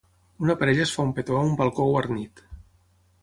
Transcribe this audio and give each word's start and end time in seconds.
Una 0.45 0.53
parella 0.61 0.81
es 0.85 0.93
fa 0.95 1.03
un 1.09 1.11
petó 1.19 1.37
a 1.39 1.43
un 1.49 1.53
balcó 1.61 1.87
guarnit. 1.91 2.45